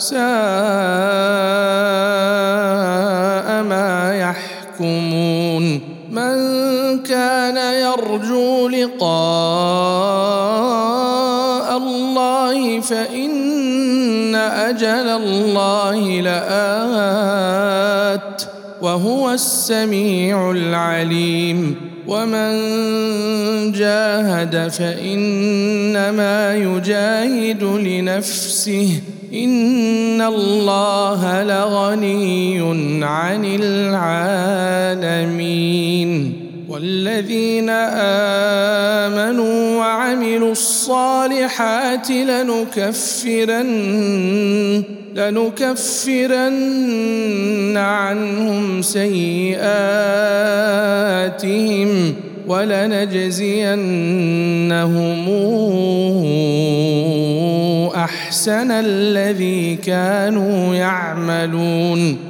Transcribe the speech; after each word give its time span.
ساء 0.00 0.20
ما 3.62 4.14
يحكمون 4.16 5.80
من 6.10 6.38
كان 7.02 7.56
يرجو 7.56 8.68
لقاء 8.68 9.10
الله 11.76 12.80
فإن 12.80 14.34
أجل 14.34 15.08
الله 15.08 16.20
لآت 16.20 17.40
وهو 18.82 19.30
السميع 19.30 20.50
العليم 20.50 21.76
ومن 22.08 22.52
جاهد 23.72 24.68
فإنما 24.68 26.56
يجاهد 26.56 27.62
لنفسه 27.62 29.00
ان 29.34 30.20
الله 30.20 31.42
لغني 31.42 32.60
عن 33.04 33.44
العالمين 35.04 35.30
والذين 36.68 37.70
امنوا 39.00 39.78
وعملوا 39.78 40.52
الصالحات 40.52 42.10
لنكفرن 42.10 43.70
لنكفرن 45.14 46.56
عنهم 47.76 48.82
سيئاتهم 48.82 49.60
ولنجزينهم 52.46 53.80
أحسن 58.04 58.70
الذي 58.70 59.76
كانوا 59.76 60.74
يعملون. 60.74 62.29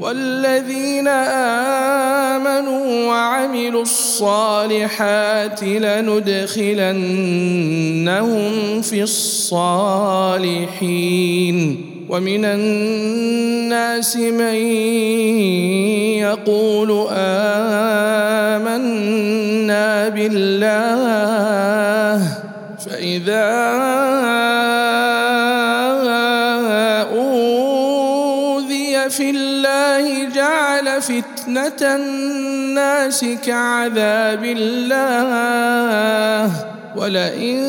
والذين 0.00 1.08
آمنوا 1.08 3.06
وعملوا 3.06 3.82
الصالحات 3.82 5.62
لندخلنهم 5.64 6.92
في 8.82 9.02
الصالحين. 9.02 10.20
ومن 12.10 12.44
الناس 12.44 14.16
من 14.16 14.54
يقول 16.18 17.06
آمنا 17.12 18.88
بالله 20.08 21.40
فإذا 22.86 23.50
فتنه 31.00 31.96
الناس 31.96 33.24
كعذاب 33.46 34.44
الله 34.44 36.50
ولئن 36.96 37.62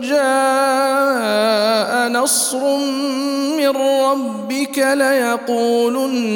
جاء 0.00 2.08
نصر 2.08 2.76
من 3.58 3.68
ربك 3.76 4.78
ليقولن 4.78 6.28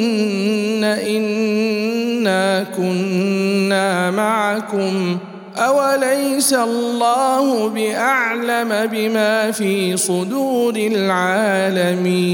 انا 0.83 2.65
كنا 2.77 4.11
معكم 4.11 5.17
اوليس 5.57 6.53
الله 6.53 7.69
باعلم 7.69 8.89
بما 8.91 9.51
في 9.51 9.97
صدور 9.97 10.75
العالمين 10.75 12.33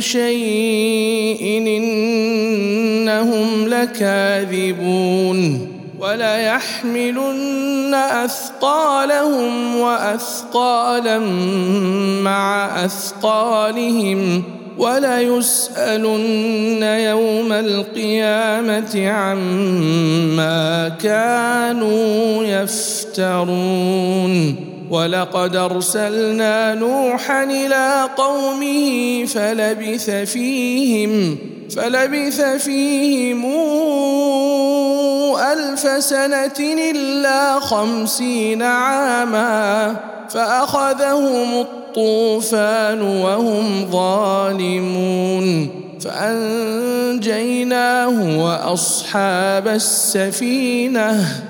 شيء 0.00 1.66
إنهم 1.66 3.68
لكاذبون 3.68 5.70
وليحملن 6.00 7.94
أثقالهم 7.94 9.76
وأثقالا 9.76 11.18
مع 12.22 12.66
أثقالهم 12.84 14.42
وليسألن 14.78 16.82
يوم 16.82 17.52
القيامة 17.52 19.08
عما 19.08 20.88
كانوا 20.88 22.44
يفترون 22.44 24.69
ولقد 24.90 25.56
أرسلنا 25.56 26.74
نوحا 26.74 27.44
إلى 27.44 28.08
قومه 28.16 29.24
فلبث 29.24 30.10
فيهم 30.10 31.38
فلبث 31.76 32.40
فيهم 32.40 33.44
ألف 35.52 36.04
سنة 36.04 36.58
إلا 36.60 37.60
خمسين 37.60 38.62
عاما 38.62 39.96
فأخذهم 40.30 41.60
الطوفان 41.60 43.02
وهم 43.02 43.90
ظالمون 43.90 45.70
فأنجيناه 46.00 47.58
وأصحاب 48.44 49.68
السفينة 49.68 51.49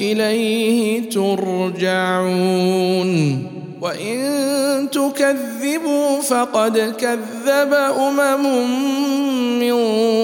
إليه 0.00 1.10
ترجعون. 1.10 3.10
وإن 3.82 4.88
تكذبوا 4.92 6.20
فقد 6.20 6.94
كذب 6.98 7.74
أمم 7.98 8.44
من 9.58 9.76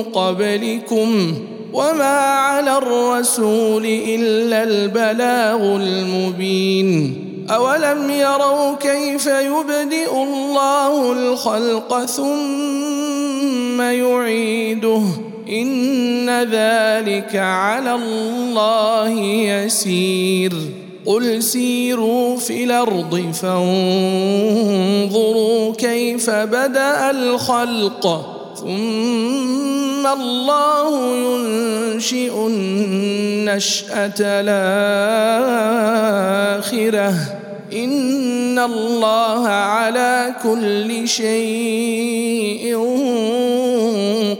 قبلكم. 0.02 1.34
وما 1.72 2.18
على 2.18 2.78
الرسول 2.78 3.86
إلا 3.86 4.62
البلاغ 4.62 5.76
المبين. 5.76 7.22
أولم 7.50 8.10
يروا 8.10 8.76
كيف 8.76 9.26
يبدئ 9.26 10.22
الله 10.22 11.12
الخلق 11.12 12.04
ثم 12.04 13.80
يعيده؟ 13.80 15.02
إن 15.48 16.30
ذلك 16.30 17.36
على 17.36 17.94
الله 17.94 19.10
يسير. 19.20 20.52
قل 21.06 21.42
سيروا 21.42 22.36
في 22.36 22.64
الأرض 22.64 23.32
فانظروا 23.42 24.54
كيف 25.74 26.30
بدأ 26.30 27.10
الخلق. 27.10 28.32
ثم 28.60 30.06
الله 30.06 31.16
ينشئ 31.16 32.46
النشأة 32.46 34.14
الآخرة. 34.20 34.66
إن 37.72 38.58
الله 38.58 39.48
على 39.48 40.34
كل 40.42 41.08
شيء 41.08 42.76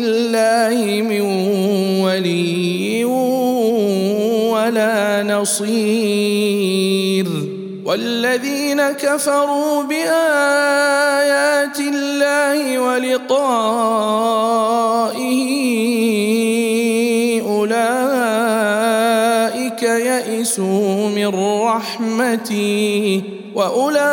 الله 0.00 1.02
من 1.02 1.20
ولي 2.00 3.04
ولا 4.54 5.22
نصير. 5.22 7.26
والذين 7.86 8.82
كفروا 8.82 9.82
بآيات 9.82 11.80
الله 11.80 12.78
ولقائه 12.78 13.42
أولئك 17.42 17.82
يئسوا 19.82 21.08
من 21.08 21.26
رحمتي 21.62 23.22
وأولئك 23.54 23.96
لهم 23.96 24.06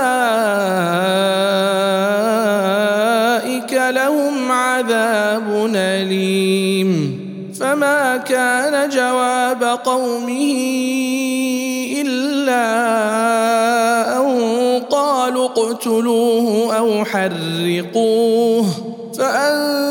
عذاب 4.83 5.71
أليم. 5.75 7.19
فما 7.59 8.17
كان 8.17 8.89
جواب 8.89 9.63
قومه 9.63 10.53
إلا 12.01 12.65
أن 14.17 14.39
قالوا 14.89 15.45
اقتلوه 15.45 16.77
أو 16.77 17.05
حرقوه. 17.05 18.65
فانجاه 19.17 19.82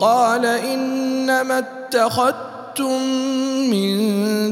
وقال 0.00 0.46
إنما 0.46 1.58
اتخذتم 1.58 3.02
من 3.70 3.96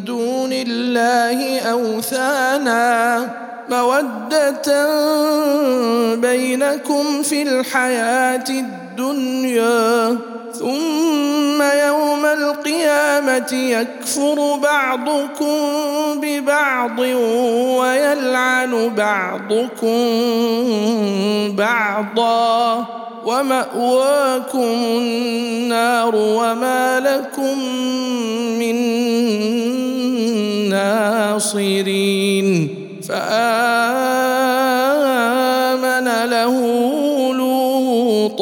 دون 0.05 0.51
الله 0.53 1.61
أوثانا 1.61 3.31
مودة 3.71 4.69
بينكم 6.15 7.23
في 7.23 7.43
الحياة 7.43 8.45
الدنيا 8.51 10.19
ثم 10.53 11.63
يوم 11.63 12.27
القيامة 12.27 13.53
يكفر 13.53 14.57
بعضكم 14.63 15.57
ببعض 16.23 16.99
ويلعن 17.79 18.89
بعضكم 18.97 19.97
بعضا. 21.57 23.08
ومأواكم 23.25 24.59
النار 24.59 26.17
وما 26.17 27.01
لكم 27.01 27.59
من 28.59 28.77
ناصرين. 30.69 32.69
فآمن 33.09 33.29
له 36.31 36.55
لوط 37.35 38.41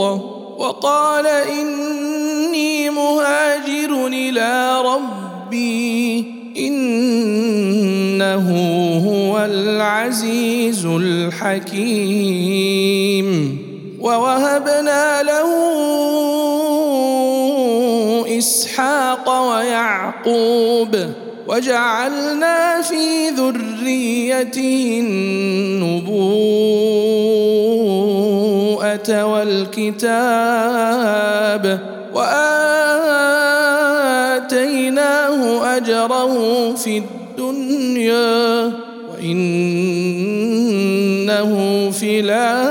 وقال 0.59 1.27
إني 1.27 2.91
مهاجر 2.91 4.07
إلى 4.07 4.83
ربي 4.85 6.25
إنه 6.59 8.49
هو 9.07 9.45
العزيز 9.45 10.87
الحكيم. 10.87 12.07
ووهبنا 14.07 15.23
له 15.23 15.51
إسحاق 18.39 19.27
ويعقوب 19.51 20.97
وجعلنا 21.49 22.83
في 22.83 23.29
ذريته 23.29 25.01
النبوءة 25.03 26.17
والكتاب 29.25 30.47
وآتيناه 32.15 32.57
أجره 35.77 36.35
في 36.75 36.99
الدنيا 36.99 38.73
وإنه 39.13 39.47
في 41.91 42.21
الآخرة 42.21 42.66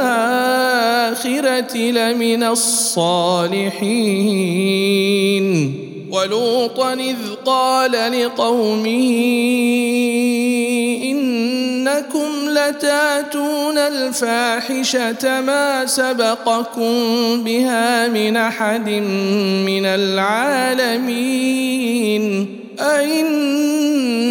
لمن 1.75 2.43
الصالحين. 2.43 3.75
ولوطا 6.11 6.93
إذ 6.93 7.15
قال 7.45 7.91
لقومه 7.91 9.11
إنكم 11.03 12.29
لتأتون 12.49 13.77
الفاحشة 13.77 15.41
ما 15.41 15.85
سبقكم 15.85 16.93
بها 17.43 18.07
من 18.07 18.37
أحد 18.37 18.89
من 19.65 19.85
العالمين. 19.85 21.35
أئنكم 22.79 24.29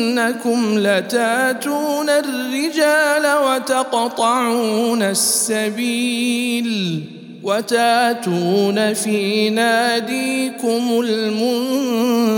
لتاتون 0.78 2.10
الرجال 2.10 3.26
وتقطعون 3.46 5.02
السبيل 5.02 7.02
وتاتون 7.42 8.94
في 8.94 9.50
ناديكم 9.50 11.00
المنكر 11.04 12.34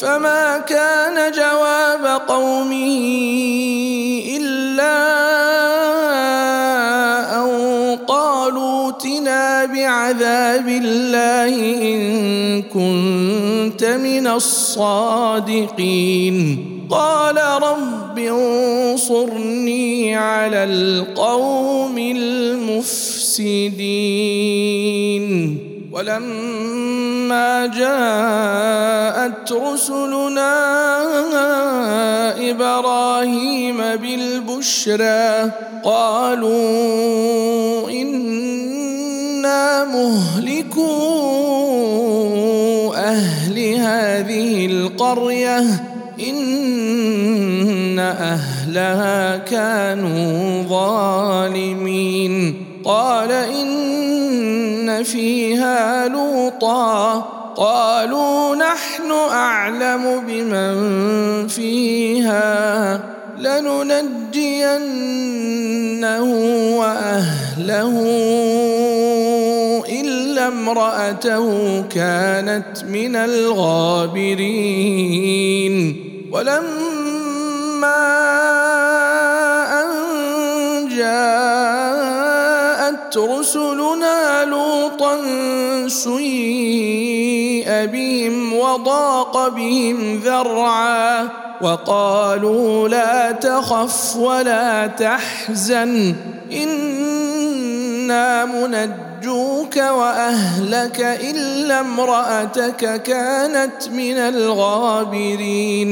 فما 0.00 0.58
كان 0.58 1.32
جواب 1.32 2.20
قومه 2.28 2.96
إلا 4.36 5.06
ائتنا 8.96 9.64
بعذاب 9.64 10.68
الله 10.68 11.54
إن 11.82 12.62
كنت 12.62 13.84
من 13.84 14.26
الصادقين. 14.26 16.36
قال 16.90 17.36
رب 17.62 18.18
انصرني 18.18 20.16
على 20.16 20.64
القوم 20.64 21.98
المفسدين. 21.98 23.56
ولما 25.92 27.66
جاءت 27.66 29.52
رسلنا 29.52 30.56
إبراهيم 32.50 33.76
بالبشرى 33.76 35.50
قالوا 35.84 37.90
مهلكو 39.84 41.16
أهل 42.94 43.74
هذه 43.74 44.66
القرية 44.66 45.58
إن 46.28 47.98
أهلها 47.98 49.36
كانوا 49.36 50.62
ظالمين. 50.62 52.54
قال 52.84 53.32
إن 53.32 55.02
فيها 55.02 56.08
لوطا. 56.08 57.14
قالوا 57.56 58.56
نحن 58.56 59.10
أعلم 59.30 60.20
بمن 60.28 61.48
فيها. 61.48 63.00
لننجينه 63.38 64.16
وأهله 66.78 67.94
امرأته 70.48 71.82
كانت 71.82 72.84
من 72.88 73.16
الغابرين. 73.16 74.46
ولما 76.32 78.06
أن 79.82 79.88
جاءت 80.96 81.76
رسلنا 83.18 84.44
لوطا 84.44 85.18
سيء 85.88 87.68
بهم 87.86 88.52
وضاق 88.52 89.48
بهم 89.48 90.20
ذرعا 90.24 91.28
وقالوا 91.60 92.88
لا 92.88 93.32
تخف 93.32 94.16
ولا 94.16 94.86
تحزن 94.86 96.14
إنا 98.06 98.44
منجوك 98.44 99.76
وأهلك 99.76 101.00
إلا 101.00 101.80
امرأتك 101.80 103.02
كانت 103.02 103.88
من 103.88 104.18
الغابرين. 104.18 105.90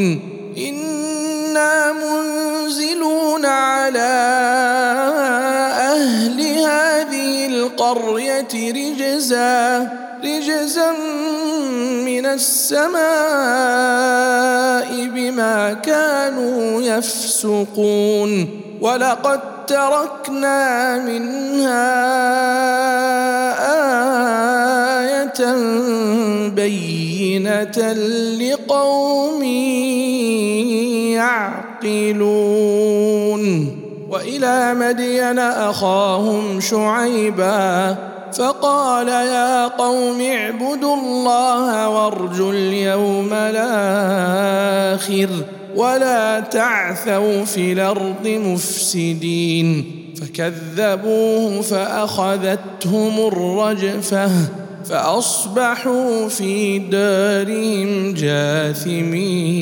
إنا 0.58 1.92
منزلون 1.92 3.46
على 3.46 4.14
أهل 5.80 6.40
هذه 6.40 7.46
القرية 7.46 8.54
رجزا 8.54 9.90
رجزا 10.24 10.92
من 12.06 12.26
السماء 12.26 12.94
بما 15.06 15.72
كانوا 15.72 16.82
يفسقون. 16.82 18.63
ولقد 18.80 19.40
تركنا 19.66 20.98
منها 20.98 21.94
آية 25.00 25.40
بينة 26.48 27.92
لقوم 28.40 29.42
يعقلون. 31.82 33.44
وإلى 34.10 34.74
مدين 34.74 35.38
أخاهم 35.38 36.60
شعيبا 36.60 37.96
فقال 38.32 39.08
يا 39.08 39.68
قوم 39.68 40.20
اعبدوا 40.20 40.96
الله 40.96 41.88
وارجوا 41.88 42.52
اليوم 42.52 43.28
الآخر. 43.32 45.28
ولا 45.76 46.40
تعثوا 46.40 47.44
في 47.44 47.72
الأرض 47.72 48.26
مفسدين. 48.26 49.84
فكذبوه 50.20 51.60
فأخذتهم 51.60 53.26
الرجفة 53.26 54.30
فأصبحوا 54.88 56.28
في 56.28 56.78
دارهم 56.78 58.14
جاثمين. 58.14 59.54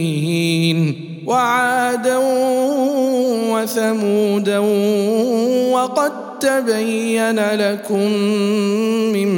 وعادا 1.26 2.19
وثمودا 3.52 4.59
وقد 5.73 6.12
تبين 6.40 7.40
لكم 7.40 8.12
من 9.12 9.28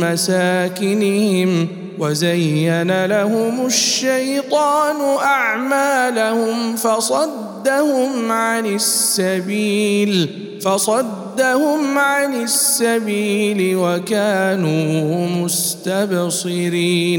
مساكنهم 0.00 1.68
وزين 2.04 3.06
لهم 3.06 3.66
الشيطان 3.66 4.96
أعمالهم 5.22 6.76
فصدهم 6.76 8.32
عن 8.32 8.66
السبيل 8.66 10.40
فصدهم 10.62 11.98
عن 11.98 12.34
السبيل 12.34 13.76
وكانوا 13.76 15.28
مستبصرين. 15.44 17.14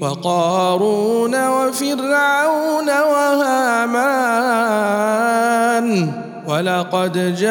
وقارون 0.00 1.48
وفرعون 1.48 2.88
وهامان 2.88 3.90
ولقد 6.48 7.36
جاءهم 7.36 7.50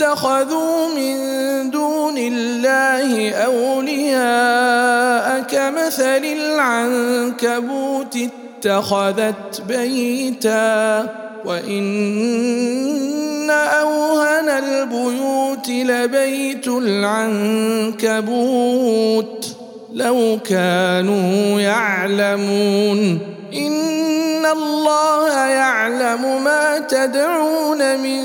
اتخذوا 0.00 0.94
من 0.96 1.16
دون 1.70 2.18
الله 2.18 3.32
أولياء 3.32 5.40
كمثل 5.40 6.24
العنكبوت 6.24 8.16
اتخذت 8.16 9.62
بيتا 9.68 11.00
وإن 11.44 13.50
أوهن 13.50 14.48
البيوت 14.48 15.68
لبيت 15.68 16.68
العنكبوت 16.68 18.26
لو 19.94 20.38
كانوا 20.44 21.60
يعلمون 21.60 23.18
إن 23.54 24.46
الله 24.46 25.38
يعلم 25.38 26.44
ما 26.44 26.78
تدعون 26.78 27.98
من 27.98 28.20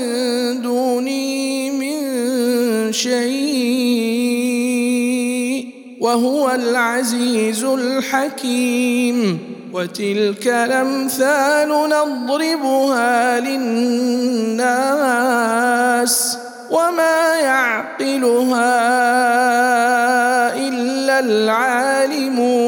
دوني 0.62 1.06
من 1.06 1.25
شيء 2.96 4.56
وهو 6.00 6.50
العزيز 6.50 7.64
الحكيم 7.64 9.38
وتلك 9.72 10.46
الأمثال 10.46 11.68
نضربها 11.68 13.40
للناس 13.40 14.76
وما 16.70 17.34
يعقلها 17.34 18.76
إلا 20.68 21.18
العالمون 21.18 22.66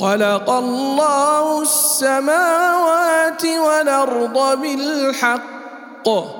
خلق 0.00 0.50
الله 0.50 1.62
السماوات 1.62 3.44
والأرض 3.44 4.60
بالحق 4.60 6.39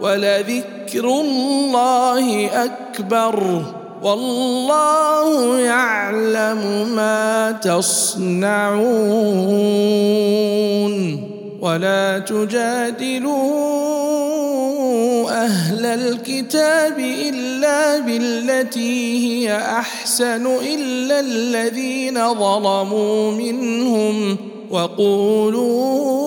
ولذكر 0.00 1.04
الله 1.04 2.50
أكبر 2.64 3.62
والله 4.02 5.58
يعلم 5.58 6.88
ما 6.96 7.52
تصنعون 7.52 8.66
ولا 11.60 12.18
تجادلوا 12.18 13.66
أهل 15.44 15.86
الكتاب 15.86 16.98
إلا 16.98 17.98
بالتي 17.98 19.18
هي 19.26 19.56
أحسن 19.56 20.46
إلا 20.46 21.20
الذين 21.20 22.34
ظلموا 22.34 23.32
منهم 23.32 24.36
وقولوا 24.70 26.26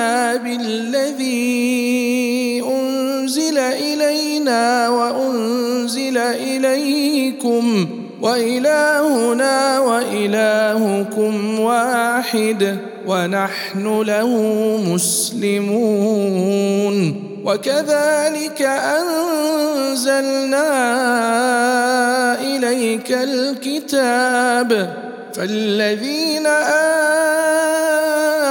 امنا 0.00 0.36
بالذي 0.36 1.40
أنزل 2.66 3.58
إلينا 3.58 4.88
وأنزل 4.88 6.18
إليكم 6.18 7.86
وإلهنا 8.22 9.80
وإلهكم 9.80 11.60
واحد 11.60 12.76
ونحن 13.06 14.00
له 14.00 14.36
مسلمون 14.94 15.74
وكذلك 17.44 18.62
أنزلنا 18.62 20.70
إليك 22.40 23.12
الكتاب 23.12 24.96
فالذين 25.34 26.46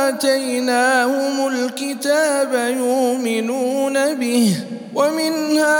آتيناهم 0.09 1.38
الكتاب 1.99 2.53
يؤمنون 2.77 4.13
به 4.15 4.55
ومن 4.95 5.57
هؤلاء 5.59 5.79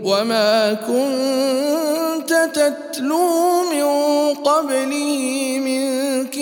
وما 0.04 0.74
كنت 0.88 2.32
تتلو 2.54 3.64
من 3.72 3.88
قبله 4.34 5.60
من 5.60 5.87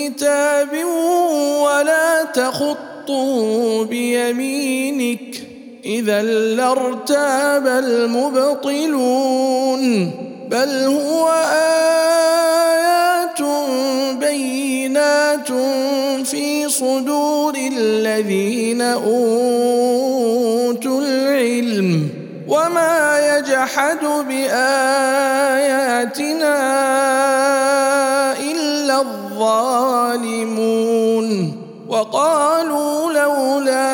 كتاب 0.06 0.84
ولا 1.64 2.24
تخطه 2.34 3.84
بيمينك 3.84 5.42
اذا 5.84 6.22
لارتاب 6.22 7.66
المبطلون 7.66 9.00
بل 10.50 10.84
هو 10.84 11.28
ايات 11.52 13.42
بينات 14.20 15.48
في 16.26 16.68
صدور 16.68 17.54
الذين 17.72 18.82
اوتوا 18.82 19.10
العلم 21.00 22.08
وما 22.48 23.18
يجحد 23.36 24.04
باياتنا 24.28 25.76
الظالمون 30.16 31.52
وقالوا 31.88 33.12
لولا 33.12 33.86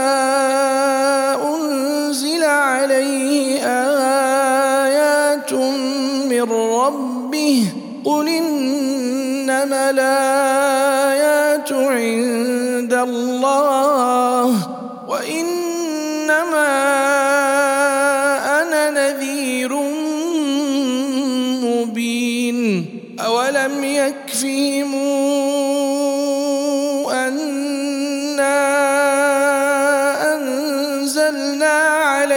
أنزل 1.55 2.45
عليه 2.45 3.67
آيات 4.87 5.53
من 6.31 6.53
ربه 6.53 7.65
قل 8.05 8.29
إنما 8.29 9.91
الايات 9.91 10.32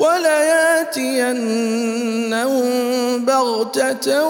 ولياتينهم 0.00 1.24
بغتة 3.24 4.24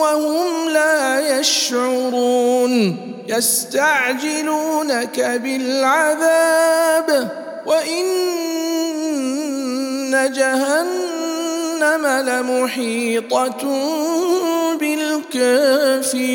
وهم 0.00 0.68
لا 0.70 1.38
يشعرون. 1.38 2.96
يستعجلونك 3.28 5.20
بالعذاب 5.44 7.08
وإن 7.66 8.04
جهنم 10.32 12.06
لمحيطة 12.06 13.62
بالكافرين. 14.80 16.34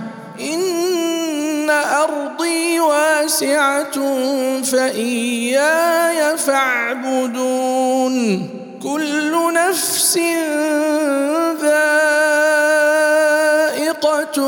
واسعة 2.89 3.97
فإياي 4.63 6.37
فاعبدون. 6.37 8.15
كل 8.83 9.53
نفس 9.53 10.19
ذائقة 11.61 12.15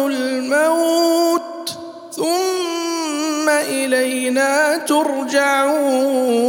الموت. 0.07 1.77
ثم 2.15 3.49
إلينا 3.49 4.77
ترجعون. 4.77 6.43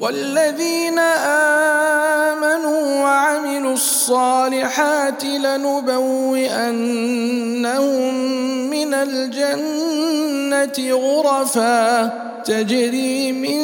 والذين 0.00 0.98
آمنوا 0.98 3.02
وعملوا 3.02 3.72
الصالحات 3.72 5.24
لنبوئنهم 5.24 5.86
الجنة 9.02 10.78
غرفا 10.92 12.06
تجري 12.44 13.32
من 13.32 13.60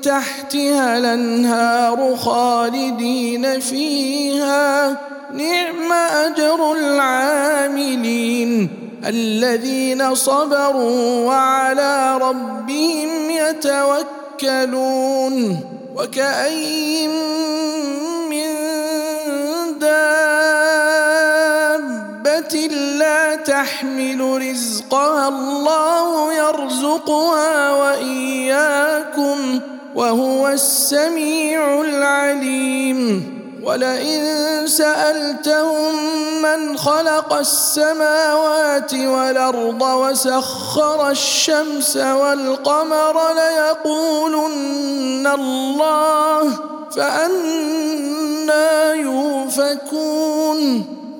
تحتها 0.00 0.98
الأنهار 0.98 2.16
خالدين 2.16 3.60
فيها. 3.60 4.88
نعم 5.32 5.92
أجر 5.92 6.72
العاملين 6.72 8.68
الذين 9.06 10.14
صبروا 10.14 11.26
وعلى 11.26 12.18
ربهم 12.18 13.30
يتوكلون. 14.40 14.96
وكأين 15.96 17.10
من 18.30 18.46
لا 22.98 23.36
تحمل 23.36 24.50
رزقها 24.50 25.28
الله 25.28 26.32
يرزقها 26.32 27.72
وإياكم 27.72 29.60
وهو 29.94 30.48
السميع 30.48 31.80
العليم. 31.80 33.36
ولئن 33.64 34.66
سألتهم 34.66 35.94
من 36.42 36.78
خلق 36.78 37.32
السماوات 37.32 38.94
والأرض 38.94 39.82
وسخر 39.82 41.10
الشمس 41.10 41.96
والقمر 41.96 43.34
ليقولن 43.34 45.26
الله 45.26 46.52
فأنا 46.96 48.94
يؤفكون. 48.94 50.95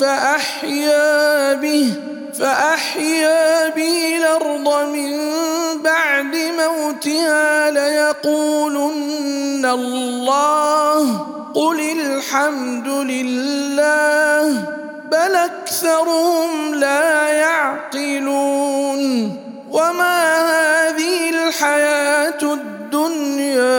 فأحيا 0.00 1.54
به 1.54 1.92
فأحيا 2.38 3.68
به 3.68 4.16
الأرض 4.16 4.88
من 4.88 5.18
بعد 5.82 6.36
موتها 6.36 7.70
ليقولن 7.70 9.66
الله 9.66 11.26
قل 11.54 11.80
الحمد 11.80 12.88
لله 12.88 14.64
بل 15.10 15.34
أكثرهم 15.34 16.74
لا 16.74 17.28
يعقلون. 17.28 19.02
وما 19.70 20.36
هذه 20.50 21.30
الحياة 21.30 22.42
الدنيا 22.42 23.78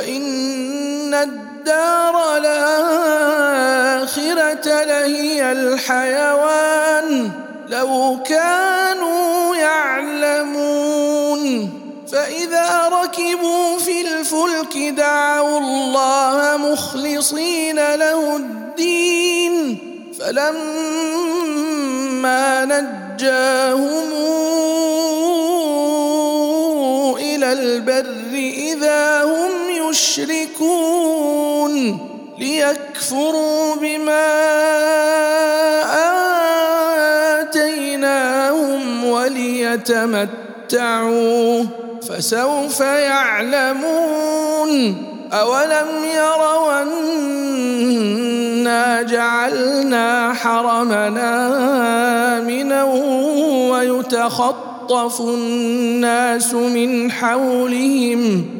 وان 0.00 1.14
الدار 1.14 2.36
الاخره 2.36 3.84
لهي 4.84 5.52
الحيوان 5.52 7.30
لو 7.68 8.18
كانوا 8.26 9.56
يعلمون 9.56 11.00
فاذا 12.12 12.88
ركبوا 12.88 13.78
في 13.78 14.00
الفلك 14.00 14.76
دعوا 14.76 15.58
الله 15.58 16.56
مخلصين 16.56 17.76
له 17.76 18.36
الدين 18.36 19.78
فلما 20.20 21.04
نجاهم 22.64 24.10
إلى 27.18 27.52
البر 27.52 28.29
هم 29.90 29.94
يشركون 29.96 31.74
ليكفروا 32.38 33.74
بما 33.76 34.30
آتيناهم 37.40 39.04
وليتمتعوا 39.04 40.24
فسوف 42.08 42.80
يعلمون 42.80 44.16
أولم 45.32 45.88
يروا 46.14 46.82
أنا 48.62 49.02
جعلنا 49.02 50.34
حرمنا 50.34 51.48
آمنا 52.38 52.84
ويتخطف 53.70 55.20
الناس 55.20 56.54
من 56.54 57.12
حولهم 57.12 58.59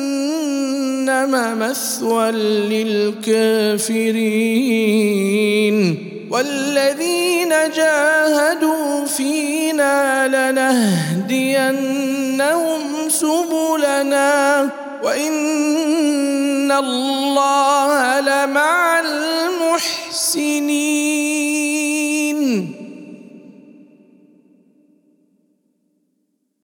جهنم 1.11 1.59
مثوى 1.59 2.31
للكافرين. 2.31 3.87
والذين 6.31 7.49
جاهدوا 7.75 9.05
فينا 9.05 10.27
لنهدينهم 10.51 11.49
سبلنا. 13.09 14.69
وإن 15.03 16.71
الله 16.71 18.19
لمع 18.19 18.99
المحسنين. 18.99 20.21